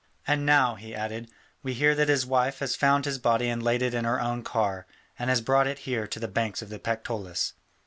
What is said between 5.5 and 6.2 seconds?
it here to